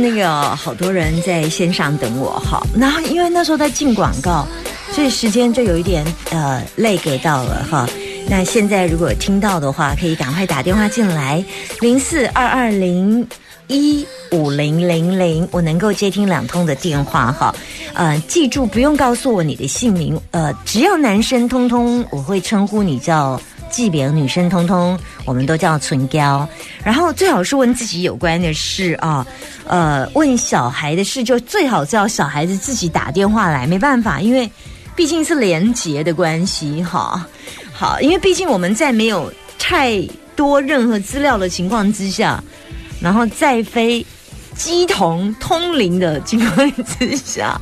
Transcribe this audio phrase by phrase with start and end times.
[0.00, 4.46] 那个好多人在线上等我哈，然后因为那时候在进广告，
[4.92, 7.88] 所以时间就有一点呃累给到了哈。
[8.28, 11.44] 那现在如果听到的话，可以赶快打电话进来，
[11.80, 13.26] 零四二二零
[13.66, 17.54] 一五零零零，我能够接听两通的电话哈。
[17.94, 23.40] 呃，记住不用告诉我你的姓名，呃，只要男生通通我会称呼你叫。
[23.72, 26.48] 即便女生通通，我们都叫唇膏。
[26.84, 29.26] 然后最好是问自己有关的事啊，
[29.66, 33.66] 呃，问小孩的事就最好叫小孩子自己打电话来。
[33.66, 34.48] 没办法，因为
[34.94, 37.26] 毕竟是连结的关系哈。
[37.72, 40.00] 好，因为毕竟我们在没有太
[40.36, 42.40] 多任何资料的情况之下，
[43.00, 44.06] 然后再飞。
[44.54, 47.58] 鸡同通灵的情况之下，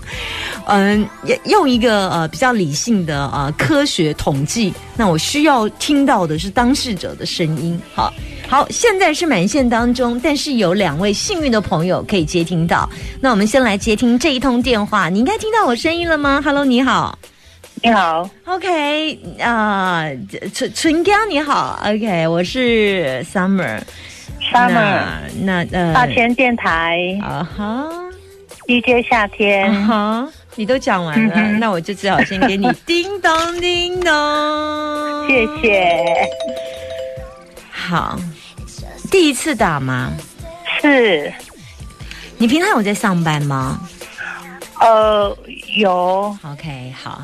[0.70, 1.06] 嗯，
[1.44, 7.80] 用一个呃比较理性的呃科学统计，那我需要听到的是当事者的声音。
[7.92, 8.12] 好，
[8.48, 12.88] 好，现在是满线当中，但是有两位幸运的朋友可以接听到。
[13.20, 17.18] 那我们先来接听这一通电话，你应该听到我声音了吗？Hello，你好，
[17.82, 20.04] 你好，OK 啊，
[20.54, 23.80] 纯纯刚你好，OK，我是 Summer。
[24.52, 25.02] Summer，
[25.42, 27.88] 那呃，大千电台啊哈
[28.66, 34.10] ，DJ 夏天哈，你都讲完了，那我就只好先给你叮咚叮咚，
[35.28, 36.04] 谢谢。
[37.70, 38.18] 好，
[39.10, 40.12] 第一次打吗？
[40.80, 41.32] 是。
[42.36, 43.80] 你平常有在上班吗？
[44.80, 45.36] 呃，
[45.76, 46.36] 有。
[46.42, 47.22] OK，好。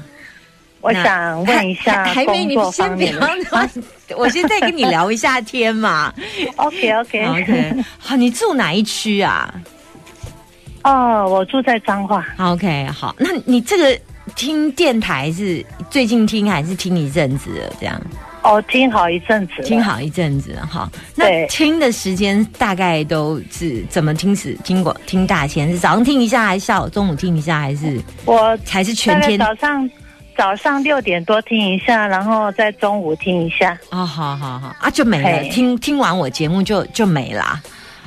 [0.82, 3.68] 我想问一下，还没你先不要，
[4.16, 6.12] 我先再跟你聊一下天嘛。
[6.56, 9.52] OK OK OK，好，你住哪一区啊？
[10.86, 12.24] 哦，我住在彰化。
[12.38, 13.98] OK，好，那你这个
[14.36, 17.74] 听电台是最近听还是听一阵子了？
[17.80, 18.00] 这样？
[18.44, 20.88] 哦，听好一阵子，听好一阵子哈。
[21.16, 24.36] 那听的时间大概都是怎么听？
[24.36, 29.90] 是听过听大千是早上听一下，还是下午中午听一下，还是我还是全天早上？
[30.36, 33.76] 早上六点多听一下，然后在中午听一下。
[33.90, 35.48] 哦，好好好啊，就没了。
[35.50, 37.60] 听听完我节目就就没了。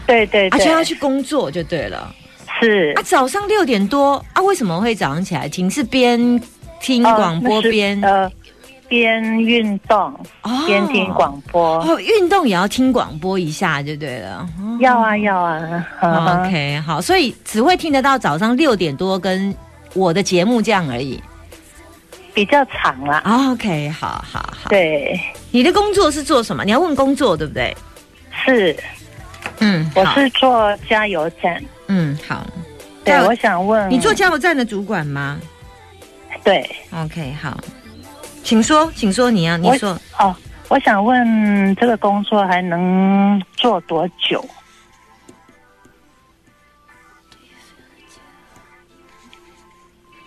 [0.07, 2.15] 对对，而且要去工作就对了。
[2.59, 5.69] 是啊，早上六点多啊，为什么会早上起来听？
[5.69, 6.41] 是边
[6.81, 8.29] 听广播边呃
[8.87, 10.13] 边运动，
[10.65, 11.79] 边听广播。
[11.81, 14.47] 哦，运动也要听广播一下就对了。
[14.79, 15.85] 要啊要啊。
[16.01, 19.53] OK，好，所以只会听得到早上六点多跟
[19.93, 21.21] 我的节目这样而已。
[22.33, 23.21] 比较长了。
[23.51, 24.69] OK，好好好。
[24.69, 25.19] 对，
[25.51, 26.63] 你的工作是做什么？
[26.65, 27.75] 你要问工作对不对？
[28.45, 28.75] 是，
[29.59, 31.63] 嗯，我是做加油站。
[31.89, 32.45] 嗯，好。
[33.03, 35.39] 对，我想问，你做加油站的主管吗？
[36.43, 36.63] 对。
[36.91, 37.59] OK，好，
[38.43, 39.99] 请说，请说，你啊你说。
[40.19, 40.35] 哦，
[40.67, 44.47] 我想问这个工作还能做多久？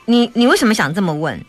[0.05, 1.41] 你你为什么想这么问？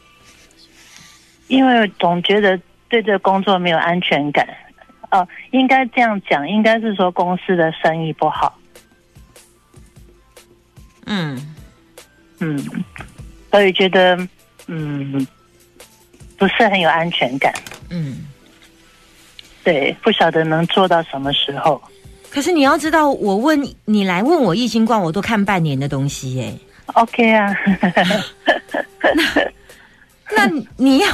[1.48, 2.56] 因为总觉得
[2.88, 4.48] 对这个工作没有安全感。
[5.10, 8.56] 哦，应该这样讲，应该是说公司的生意不好。
[11.06, 11.56] 嗯
[12.40, 12.60] 嗯，
[13.52, 14.18] 所以觉得
[14.68, 15.26] 嗯
[16.38, 17.54] 不是很有安全感。
[17.90, 18.26] 嗯，
[19.64, 21.82] 对，不晓得能做到什么时候。
[22.30, 26.54] 可是你要知道，我问你来问我易经卦，我都看半年的东西耶。
[26.94, 27.56] OK 啊，
[29.02, 31.08] 那那你要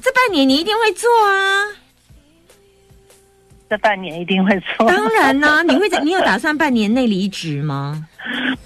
[0.00, 1.66] 这半年你一定会做啊？
[3.68, 4.88] 这半年一定会做。
[4.88, 8.08] 当然啦，你会在你有打算半年内离职吗？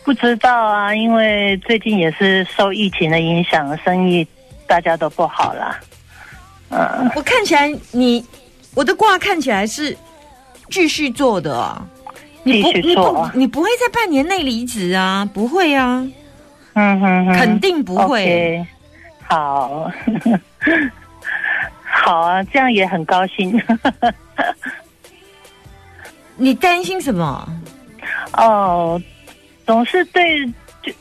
[0.05, 4.27] 不知道啊，因为最近也是受疫情的影响，生意
[4.67, 5.81] 大家都不好了。
[6.71, 8.25] 嗯，我看起来你
[8.75, 9.97] 我的卦看起来是
[10.71, 11.83] 继续做的。
[12.45, 15.27] 继续做，你不会在半年内离职啊？
[15.33, 16.07] 不会啊，
[16.75, 18.63] 嗯哼，肯定不会。
[19.27, 19.91] 好，
[21.83, 23.59] 好啊，这样也很高兴。
[26.37, 27.49] 你担心什么？
[28.37, 29.01] 哦，
[29.67, 30.47] 总是对，
[30.83, 30.93] 就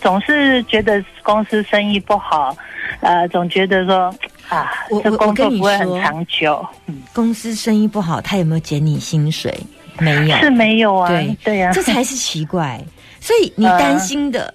[0.00, 2.56] 总是觉得公司生意不好，
[3.00, 4.14] 呃，总觉得说
[4.48, 4.70] 啊，
[5.02, 6.64] 这工作不会很长久。
[6.86, 9.52] 嗯，公司生意不好，他有没有减你薪水？
[9.98, 11.08] 没有，是没有啊。
[11.08, 12.80] 对对呀， 这才是奇怪。
[13.20, 14.52] 所以你担心的。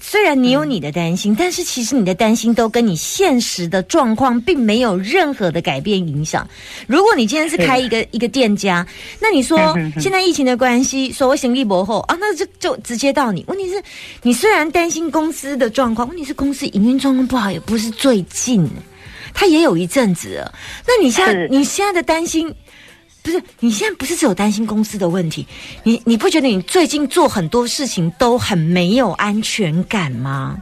[0.00, 6.48] 虽然你有你的担心，但是其实你的担心都跟你现实的状况并没有任何的改变影响。
[6.86, 8.86] 如果你今天是开一个一个店家，
[9.20, 9.58] 那你说
[10.00, 13.44] 现在疫情的关系，所谓行李薄厚啊，那就就直接到你。
[13.48, 13.82] 问题是，
[14.22, 18.68] 你虽然担心公司的状况，问题是公司营运状况不好，也不是最近，
[19.34, 20.44] 他也有一阵子。
[20.86, 22.54] 那你现在你现在的担心？
[23.30, 25.46] 不是，你现在不是只有担心公司的问题，
[25.82, 30.56] 你你不觉得你最近做很多事情都很没有安全感吗？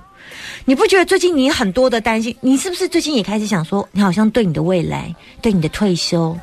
[0.64, 6.36] 你不觉得最近你很多的担心，你是不是最近也开始想说，你好像对你的未来，对你的退休，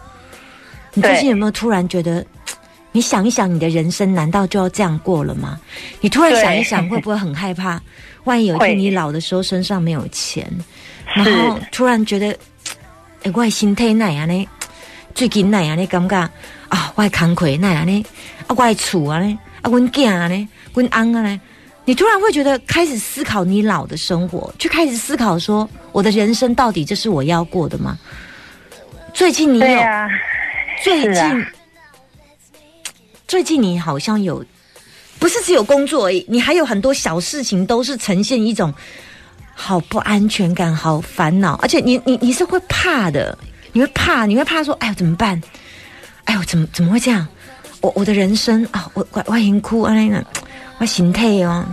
[0.93, 2.25] 你最近有没有突然觉得，
[2.93, 5.59] 你想一想，你的人生难道就要这样过了吗？
[5.99, 7.81] 你突然想一想，会不会很害怕？
[8.23, 10.49] 万一有一天你老的时候身上没有钱，
[11.13, 12.33] 然后突然觉得，
[13.23, 14.47] 哎，外心太奶啊呢？
[15.13, 16.29] 最近那样的感觉？
[16.69, 18.05] 啊，我扛亏那样的？
[18.47, 21.41] 啊，我厝啊呢，啊，阮囝啊呢，阮翁啊呢，
[21.85, 27.97] 你突然会觉得开始思考你老的生活，就开始思考说，我的人生到底这是我要过的吗？
[29.13, 30.09] 最近你有，啊
[30.83, 31.45] 最近，
[33.27, 34.43] 最近你好像有，
[35.19, 38.73] 不是只有工作而已，你还有很多小事情都是呈现一种
[39.53, 43.37] 好不安全感、好烦恼，而且你你你是会怕的。
[43.73, 45.41] 你会怕，你会怕说：“哎呦，怎么办？
[46.25, 47.27] 哎呦，怎么怎么会这样？
[47.81, 50.23] 我我的人生啊，我我我很哭啊，那个
[50.77, 51.65] 我心态哦，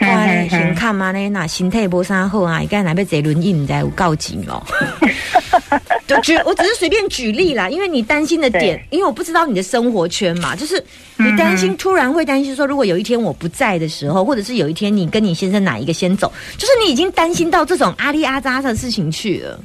[0.00, 4.60] 我先看嘛呢，那心态不啥好啊，该哪边坐轮椅你在有告警哦。
[6.08, 10.82] 就举，我只是随便举例啦，因为你担心的点，因为我不知道你的生活圈嘛，就是
[11.16, 19.60] 你担心突然会担心说，如果有一天我不在的时候，或者是有一天你跟你先生哪一个先走，就是你已经担心到这种阿里阿扎的事情去了。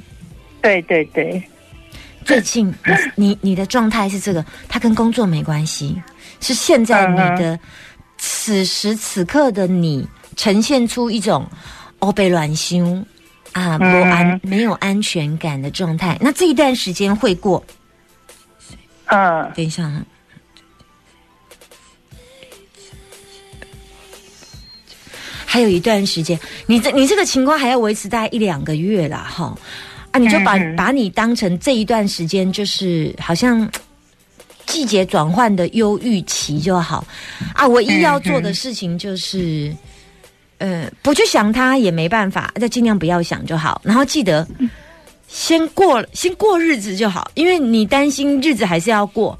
[0.61, 1.41] 对对对。
[2.25, 2.73] 最近，
[3.15, 6.01] 你你的状态是这个，它跟工作没关系，
[6.39, 7.59] 是现在你的
[8.17, 11.45] 此时此刻的你呈现出一种
[11.99, 13.05] 哦被乱心
[13.51, 16.17] 啊不安没有安全感的状态。
[16.21, 17.63] 那这一段时间会过，
[19.05, 19.91] 嗯，等一下，
[25.45, 29.55] 还有一段时间，你这你这个情况还要维持大概一两个月啦，哈。
[30.13, 33.67] 啊，你就把把你当成这一段时间，就是好像
[34.67, 37.03] 季节转换的忧郁期就好。
[37.55, 39.75] 啊，唯一要做的事情就是，
[40.59, 43.81] 呃，不去想它也没办法，再尽量不要想就好。
[43.83, 44.47] 然后记得
[45.27, 49.35] 先过先过日子就好，因为你担心日子还是要过，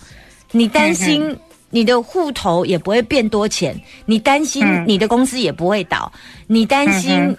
[0.52, 1.38] 你担心
[1.70, 6.12] 你的户头也不会变多钱，你担心你的公司也不会倒，
[6.48, 7.38] 你担心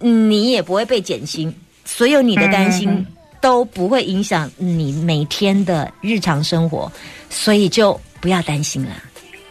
[0.00, 1.50] 你也不会被减薪。
[1.90, 3.04] 所有你的担心
[3.40, 6.92] 都不会影响你每天的日常生活，
[7.30, 8.90] 所以就不要担心了，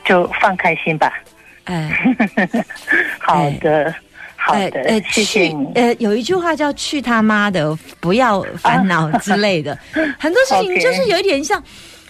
[0.05, 1.11] 就放开心吧。
[1.63, 1.91] 哎，
[3.17, 3.93] 好的，
[4.35, 5.67] 好的，谢谢你。
[5.73, 9.75] 呃，有一句话叫“去他妈的，不要烦恼”之类 的，
[10.19, 11.61] 很多事情就是有一点像。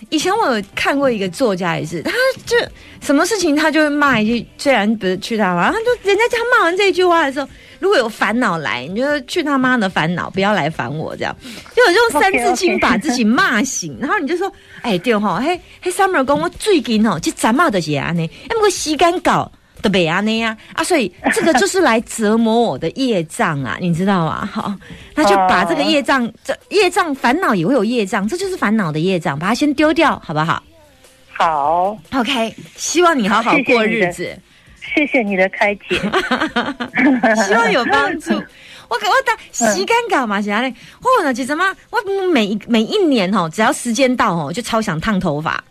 [0.09, 2.11] 以前我有看过一个作家，也是，他
[2.45, 2.55] 就
[3.01, 7.47] 什么事情他就会骂一句，虽然不是去他妈，他就人家他骂完这一句话的时候。
[7.79, 11.35] 如果有烦恼来，你就去他妈的烦恼，不要来烦我，这样
[11.75, 14.51] 就有用 三字经把自己骂醒，然后你就说
[14.81, 24.45] ：“哎，对哈，嘿，嘿，summer 公我最近哦，就感冒的些安尼，那么洗干搞的北安尼呀啊，所以这个就是来折磨我的业障啊，你知道吗？
[24.51, 24.73] 好，
[25.15, 30.63] 那就把这个业障，这业障烦恼也会有业障，这就是烦恼的业障，把它先丢掉，好不好？
[31.33, 34.23] 好，OK，希望你好好过日子。
[34.23, 34.39] 谢谢
[35.23, 35.99] 你的开解，
[37.47, 38.31] 希望有帮助。
[38.89, 41.99] 我给我打洗干搞嘛，其他嘞，或者其实嘛，我
[42.31, 45.61] 每每一年哦，只要时间到哦，就超想烫头发，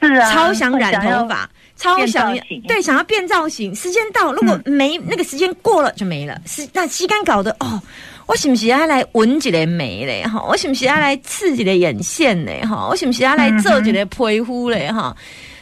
[0.00, 1.46] 是啊，超想染头发，
[1.76, 2.34] 超想
[2.66, 3.74] 对，想要变造型。
[3.74, 6.40] 时间到，如果没那个时间过了就没了。
[6.46, 7.78] 是那吸干搞的哦，
[8.24, 10.22] 我是不是要来纹几个眉嘞？
[10.22, 12.62] 哈，我是不是要来刺几个眼线嘞？
[12.64, 14.90] 哈，我是不是要来做几个皮肤嘞？
[14.90, 15.14] 哈。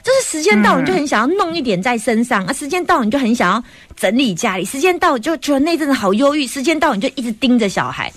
[0.06, 3.64] 就是时间到，你就很想要弄一点在身上啊；时间到，你就很想要
[3.96, 8.12] 整理家里；时间到，就觉得那阵子好忧郁；时间到，你就一直盯着小孩。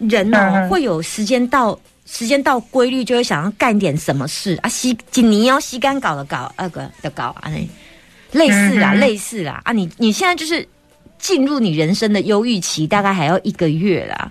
[0.00, 4.68] 人呢，会有时间到，时间到规律就会想要干点什么事啊。
[4.68, 9.72] 吸紧你要吸干搞的搞那个的搞啊，那类似啦，类似啦啊。
[9.72, 10.68] 你你现在就是
[11.18, 14.30] 进入你人生的忧郁期，大概还要一个月啦。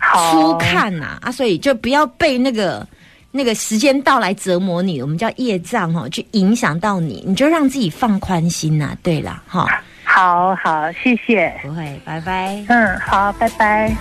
[0.00, 2.88] 初看呐啊，所以就不要被那个。
[3.36, 8.96] 那个时间到来折磨你，我们叫业障哈，去影响到你，你就让自己放宽心呐。
[9.02, 9.66] 对了，哈，
[10.04, 12.64] 好好，谢谢，不会，拜拜。
[12.68, 13.92] 嗯，好，拜拜。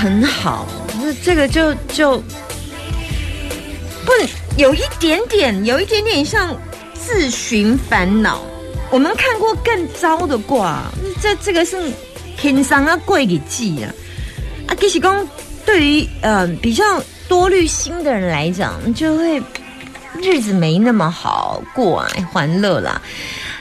[0.00, 0.66] 很好，
[1.00, 2.18] 那这个就就
[4.04, 4.12] 不
[4.56, 6.56] 有一点点，有一点点像
[6.94, 8.40] 自寻烦恼。
[8.90, 10.82] 我们看过更糟的卦，
[11.20, 11.90] 这这个是
[12.36, 13.92] 天上啊贵给记啊
[14.66, 14.74] 啊！
[14.78, 15.28] 其实讲
[15.64, 16.84] 对于呃比较
[17.28, 19.42] 多虑心的人来讲，就会
[20.20, 23.00] 日子没那么好过啊，欢乐啦。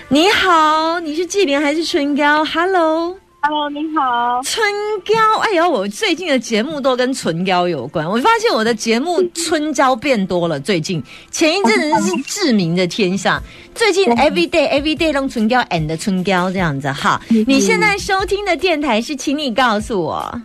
[0.10, 3.16] 你好，你是季莲还是春娇？Hello。
[3.44, 4.64] Hello，你好，春
[5.04, 5.40] 娇。
[5.40, 8.08] 哎呦，我最近的节目都跟春娇有关。
[8.08, 10.60] 我发现我的节目春娇变多了。
[10.60, 13.42] 最近前一阵子是志明的天下，
[13.74, 17.20] 最近 Every Day Every Day 弄春娇 and 春娇这样子哈。
[17.48, 20.42] 你现在收听的电台是，请你告诉我，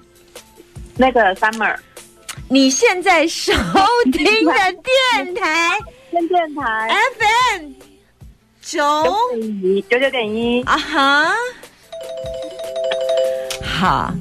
[0.97, 1.77] 那个 Summer。
[2.49, 3.53] 你现在收
[4.13, 4.53] 听的
[5.15, 5.79] 电台，
[6.11, 7.71] 电台 FM
[8.61, 8.81] 九
[9.89, 11.33] 九九点一啊哈。
[13.65, 14.15] 好，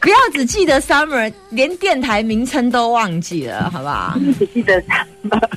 [0.00, 4.14] 不要只记得 summer，连电台名称都忘记了，好不好？
[4.38, 5.48] 只记得 summer。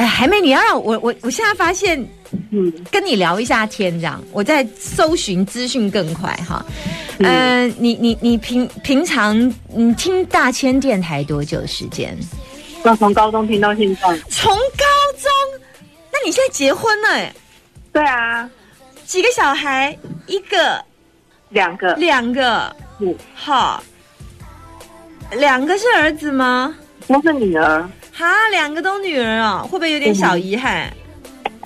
[0.00, 2.02] 哎，还没，你要让我我我现在发现，
[2.52, 6.64] 嗯，跟你聊一下天，这样我在搜寻资讯更快哈。
[7.18, 9.36] 嗯，你你你平平常
[9.68, 12.16] 你听大千电台多久时间？
[12.82, 14.02] 我从高中听到现在。
[14.30, 14.86] 从高
[15.18, 15.30] 中？
[16.10, 17.08] 那你现在结婚了？
[17.10, 17.34] 哎，
[17.92, 18.48] 对啊。
[19.04, 19.94] 几个小孩？
[20.26, 20.82] 一个。
[21.50, 23.82] 两个，两个，嗯，好，
[25.32, 26.74] 两个是儿子吗？
[27.06, 27.86] 都是女儿。
[28.20, 30.92] 哈，两个都女儿哦，会不会有点小遗憾？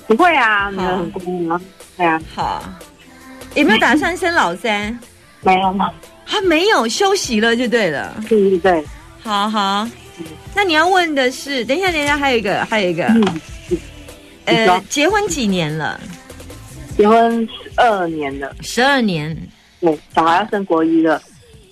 [0.06, 1.60] 不会啊，没有很乖啊。
[1.96, 2.64] 对啊，好，
[3.56, 4.96] 有没有打算生老三？
[5.40, 5.92] 没有吗？
[6.24, 8.14] 他没有休息了就对了。
[8.28, 8.84] 对对对，
[9.20, 9.88] 好好。
[10.54, 13.40] 那你要问的是，等一下，等一下，还有一个，还有一个，嗯
[14.44, 16.00] 呃，结婚几年了？
[16.96, 18.54] 结婚十二年了。
[18.60, 19.36] 十二年。
[19.80, 21.20] 对小孩要升国一了，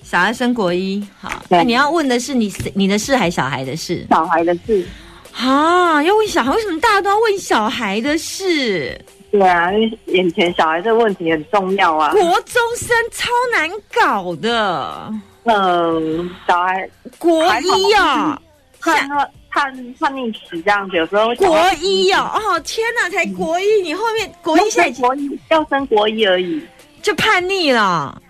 [0.02, 1.30] 小孩升国一，好。
[1.48, 4.06] 那你要问的是你你的事还是小孩的事？
[4.10, 4.86] 小孩的事。
[5.34, 6.54] 啊，要问小孩？
[6.54, 9.00] 为什么大家都要问小孩的事？
[9.30, 12.12] 对啊，因为眼前小孩这个问题很重要啊。
[12.12, 15.10] 国中生超难搞的。
[15.44, 18.38] 嗯，小孩国一啊，
[18.78, 19.08] 叛
[19.50, 26.62] 叛叛逆期这样子，有时候国一啊，哦天哪，才国一，你后面国一现在国一要升国一而已。
[27.00, 28.21] 就叛逆了，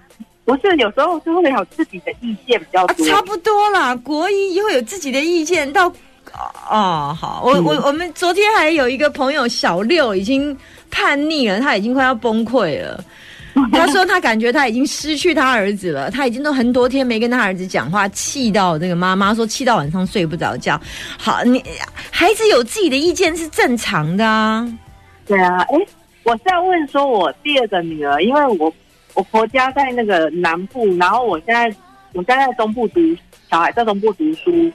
[0.44, 3.94] 不是有时候就会有自己的意见比较多，差不多啦。
[3.96, 5.87] 国一会有自己的意见，到
[6.68, 10.56] 哦好，我我我们昨天还有一个朋友小六已经
[10.90, 13.02] 叛逆了，他已经快要崩溃了。
[13.70, 20.80] 他说他感觉他已经失去他儿子了，他已经都很多天没跟他儿子讲话，气到这个妈妈说气到晚上睡不着觉。
[21.18, 21.62] 好，你
[22.11, 24.66] 孩子有自己的意见是正常的啊。
[25.26, 25.78] 对啊，哎。
[26.25, 28.72] 我是要问说，我第二个女儿，因为我
[29.14, 31.66] 我婆家在那个南部，然后我现在
[32.12, 33.00] 我现在在东部读
[33.50, 34.71] 小孩在东部读书，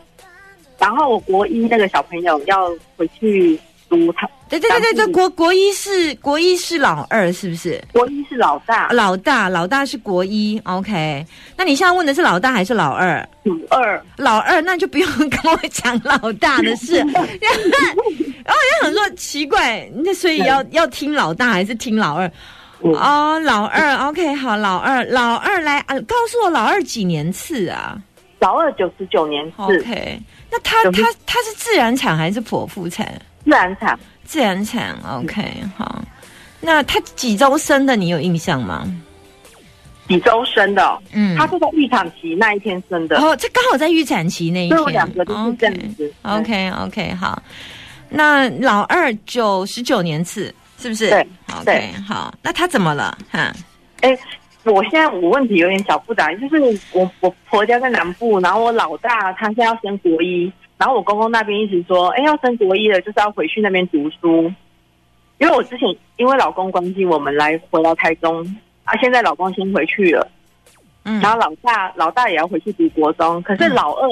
[0.78, 4.30] 然后我国一那个小朋友要回去读他。
[4.50, 7.84] 对对对对对，国国一是国一是老二是不是？
[7.92, 11.26] 国一是老大，老大老大是国一，OK。
[11.58, 13.28] 那你现在问的是老大还是老二？
[13.44, 16.96] 老二，老二，那就不用跟我讲老大的事。
[18.48, 22.32] 然后也很说奇怪，那所以要要听老大还是听老二？
[22.82, 28.00] 哦，老二，OK，好，老二，老二来啊，告诉我老二几年次啊？
[28.40, 30.20] 老二九十九年次，OK。
[30.52, 33.06] 那他他他是自然产还是剖腹产？
[33.44, 34.00] 自然产。
[34.24, 35.44] 自然产，OK，
[35.78, 36.04] 好。
[36.60, 37.96] 那他几周生的？
[37.96, 38.86] 你有印象吗？
[40.08, 41.02] 几周生的？
[41.14, 43.18] 嗯，他是在预产期那一天生的。
[43.20, 44.86] 哦，这刚好在预产期那一天。
[44.86, 46.14] 两个都是这样子。
[46.22, 47.42] OK，OK，好。
[48.10, 51.10] 那老二九十九年次，是不是？
[51.10, 51.28] 对
[51.60, 52.34] ，OK，好。
[52.42, 53.18] 那他怎么了？
[53.30, 53.52] 哈？
[54.02, 54.18] 哎，
[54.64, 60.52] 我现在我问题有点小复杂，就是我我婆家在南部，然后我老大他现在要升国一。
[60.78, 64.44] 然后我公公那边一直说，哎，要升国一了，就是要回去那边读书。
[65.40, 68.44] 因为我之前因为老公关系，我们来回到台中，
[68.84, 70.30] 啊，现在老公先回去了，
[71.06, 74.08] 嗯，然后老大老大也要回去读国中，可是老二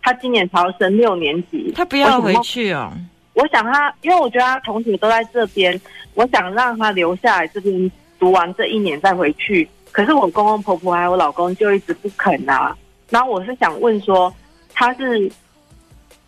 [0.00, 2.90] 他今年才要升六年级，他不要回去哦。
[3.34, 5.78] 我想他，因为我觉得他同学都在这边，
[6.18, 9.68] 我想让他留下来这边读完这一年再回去。
[9.92, 12.76] 可是我公公婆婆还有我老公就一直不肯啊。
[13.08, 14.34] 然后我是想问说，
[14.74, 15.30] 他是。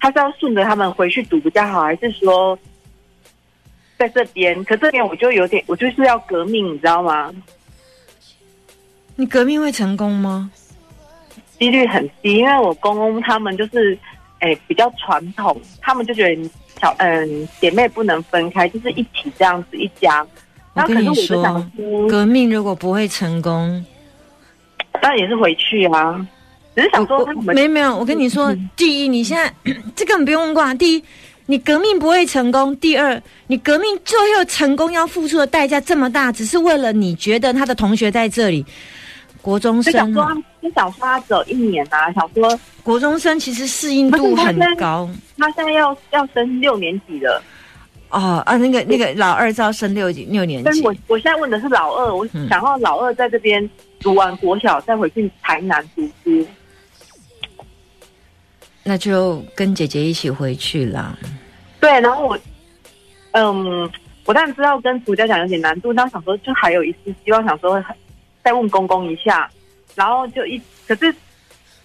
[0.03, 2.59] 他是要顺着他们回去读比较好，还是说
[3.99, 4.65] 在这边？
[4.65, 7.31] 可这边我就有点，我就是要革命，你知道吗？
[9.15, 10.51] 你革命会成功吗？
[11.59, 13.99] 几率很低，因为我公公他们就是，
[14.39, 20.27] 哎，比较传统，他们就觉得小嗯姐妹不能分开，就是一起这样子一家。
[20.75, 21.67] 我跟你说，
[22.09, 23.85] 革命如果不会成功，
[25.03, 26.27] 那也是回去啊。
[26.75, 29.53] 只是想说没没有，我跟你说，第一，你现在
[29.97, 30.75] 这根本不用问过。
[30.75, 31.05] 第一，
[31.47, 38.65] 你革命不会成功；第二，你革命最后成功要付出的代价这么大，只是为了你觉得他的同学在这里。
[39.43, 45.09] 国中生，想说，就想说他只有一年啊，想说国中生其实适应度很高。
[45.39, 47.43] 他现在要要升六年级了。
[48.11, 50.83] 哦啊，那个那个老二要升六级六年级。
[50.83, 53.69] 我我现在问的是老二，我想要老二在这边
[54.01, 56.47] 读完国小，再回去台南读书。
[58.83, 61.17] 那就跟姐姐一起回去啦。
[61.79, 62.39] 对，然后我，
[63.31, 63.89] 嗯，
[64.25, 67.83] 我当然知道跟主家讲有点难度，但想说就还有一次希望，想说
[68.51, 69.49] 再问公公一下，
[69.95, 71.15] 然后就一可是。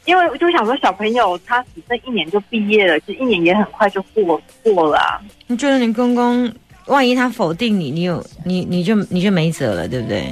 [0.05, 5.19] 因为我就想说，小朋友他只剩一年就毕业了，其实一年也很快就过过了。
[5.48, 6.53] 你觉得你公公
[6.86, 10.31] 万一他否定你，你有你你就你就没辙了，对不对？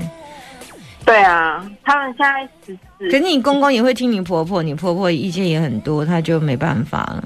[1.03, 7.23] 对啊，他们现在只是，可是你公公也会听你婆婆，你婆婆意见也很多，他就没办法了。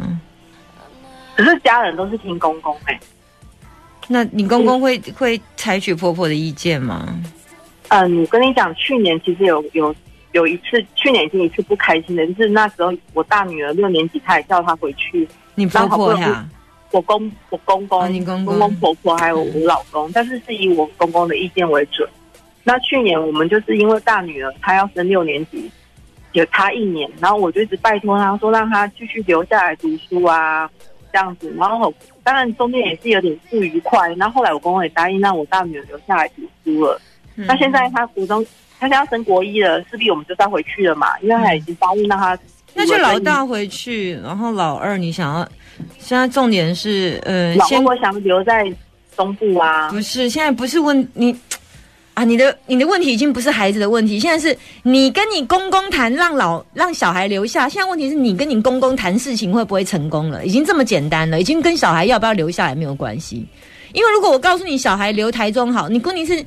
[1.35, 2.97] 可是家人都是听公公哎，
[4.07, 7.13] 那你公公会会采取婆婆的意见吗？
[7.89, 9.96] 嗯，我跟你讲，去年其实有有。
[10.34, 15.27] 有一次，去年已经一次不开心的，就是那时候我大女儿六年级，她也叫她回去。
[15.56, 16.48] 你婆婆呀？
[16.91, 22.08] 我公我公公、公公婆婆还有我老公，但是是以我公公的意见为准。
[22.65, 25.72] 那去年我们就是因为大女儿她要升六年级，
[26.34, 30.70] 有差一年，然后我就一直拜托她说让她继续留下来读书啊，
[31.12, 31.51] 这样子。
[31.58, 31.91] 然后
[32.22, 37.01] 当然中间也是有点不愉快，然后后来我公公也答应让我大女儿留下来读书了。
[37.38, 38.46] 那现在她初中。
[38.79, 42.38] 他现在升国一了，势必我们就要回去了嘛，因为他已经答应让他。
[42.75, 45.50] 那就老大回去，然后老二你想要，
[45.98, 48.72] 现在重点是呃，老公我想留在
[49.15, 49.89] 中部啊。
[49.89, 51.36] 不是，现在不是问你
[52.13, 63.44] 啊，你的你的问题已经不是孩子的问题，现在是你跟你公公谈让老让小孩留下，现在问题是你跟你公公谈事情会不会成功了，已经这么简单了，已经跟小孩要不要留下来没有关系，
[63.92, 66.46] 因为如果我告诉你小孩留台中好，你问题是。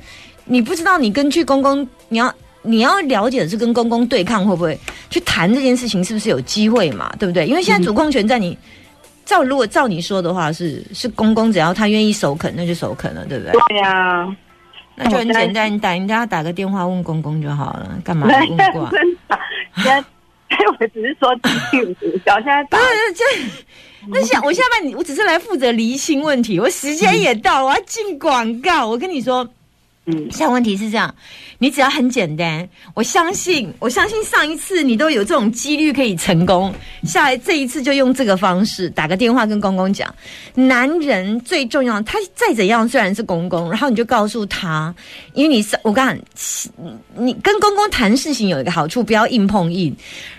[0.51, 4.77] 你不知道，你根据公公，你要你要了解的是跟公公对抗会不会
[5.09, 7.09] 去谈这件事情，是不是有机会嘛？
[7.17, 7.47] 对不对？
[7.47, 8.57] 因为现在主控权在你，
[9.23, 13.53] 照如果照你说的话，是是公公，只要他愿意首肯，那就首肯了，对不对？
[13.69, 14.27] 对呀，
[14.97, 18.91] 那就很简单，你打人家打个电话问公公就好了，干嘛 问挂？
[19.77, 20.03] 现在
[20.79, 21.33] 我只是说
[21.71, 22.77] 第五小， 现在打
[23.15, 23.23] 这
[24.09, 29.47] 那下我下半你我只是来负责离心问题，我时间也到，我要进广告，我跟你说。
[30.07, 31.13] 嗯，现在问题是这样，
[31.59, 40.11] 你只要很简单，我相信，我相信上一次你都有这种几率可以成功，下来这一次就用这个方式打个电话跟公公讲，
[40.55, 44.93] 男人最重要，他再怎样虽然是公公，然后你就告诉他，
[45.33, 46.17] 因为你是我刚，
[47.15, 49.95] 你跟公公谈事情有一个好处，不要硬碰硬，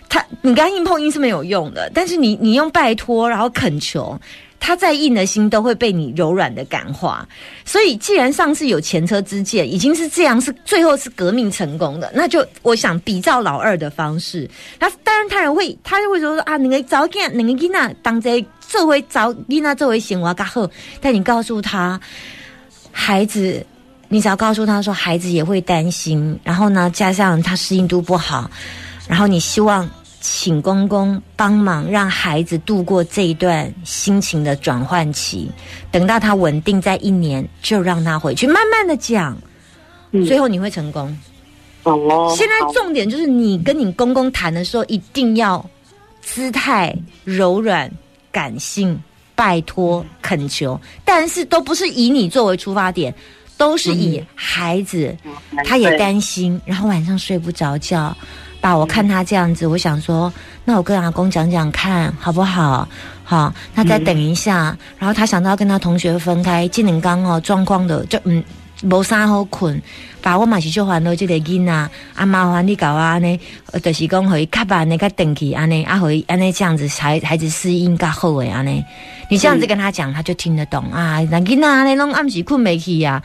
[0.08, 4.20] 他你跟他硬碰硬是没有用的，但是你你用拜托然后恳求。
[4.64, 7.26] 他再硬的心都会被你柔软的感化，
[7.64, 14.48] 所以既然上次有前车之鉴，已经是这样，是最后是革命成功的，那就我想比照老二的方式，
[14.78, 20.70] 那当然他人会，他就会说啊，你个早见，你个囡娜当这这回早囡娜这回行我更好，
[21.00, 22.00] 但你告诉他，
[22.92, 23.66] 孩子，
[24.08, 28.48] 你只要告诉他说，孩子也会担心，然后呢，加上他适应度不好，
[29.08, 29.90] 然后你希望。
[30.22, 35.50] 请公公帮忙，让孩子度过这一段心情的转换期。
[35.90, 39.36] 等到他稳定在一年，就让他回去，慢慢的讲。
[40.24, 41.18] 最后你会成功。
[41.82, 42.32] 哦。
[42.36, 45.68] 现在重点就是你跟你公公谈的时候，一定要
[46.20, 47.90] 姿态柔软、
[48.30, 48.96] 感性、
[49.34, 53.12] 拜托、恳求，但是都不是以你作为出发点，
[53.56, 55.16] 都是以孩子，
[55.64, 58.16] 他也担心，然后晚上睡不着觉。
[58.62, 60.32] 爸，我看他这样子，我想说，
[60.64, 62.88] 那我跟阿公讲讲看好不好？
[63.24, 64.76] 好，那再等一下。
[64.98, 68.42] 然后他想到跟他同学分开，技能刚哦，状况的就嗯，
[68.82, 69.82] 无啥好困。
[70.22, 73.40] 爸，我嘛是就烦恼这个囡啊，啊麻烦你搞啊呢，
[73.82, 78.84] 就是讲可以卡把那个等起安尼，啊互伊安尼这样子，孩孩子适应较好诶安尼。
[79.28, 81.18] 你这样子跟他讲，他就听得懂啊。
[81.32, 83.20] 那囡仔安尼拢暗时困没去呀。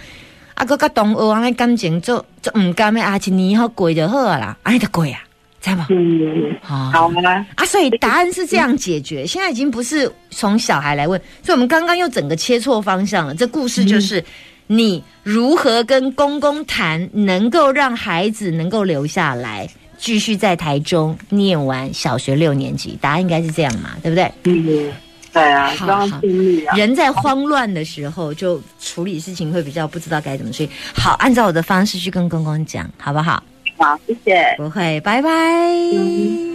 [0.55, 5.26] 啊，个甲同学安尼感情做做唔甘诶，啊一年好过就好啦，安尼就过啊。
[5.59, 5.87] 在吗？
[5.89, 7.45] 嗯，好，好吗？
[7.55, 9.25] 啊，所以答案是这样解决。
[9.25, 13.35] 现在已经不是从小孩来问，所以我们刚刚又整个切错方向了。
[13.35, 14.23] 这故事就是
[14.67, 19.67] 你如何跟公公谈，能够让孩子能够留下来，
[19.97, 22.97] 继续在台中念完小学六年级。
[23.01, 23.91] 答案应该是这样嘛？
[24.03, 24.31] 对不对？
[24.43, 24.91] 嗯，
[25.33, 26.21] 对啊，好好
[26.75, 30.69] 人在慌乱的时候，就处理事情会比较不知道该怎么去。
[30.93, 33.43] 好，按照我的方式去跟公公讲，好不好？
[33.77, 34.55] 好谢谢。
[34.57, 36.47] 不会拜拜。